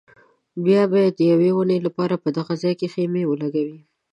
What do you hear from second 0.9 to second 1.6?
به یې د یوې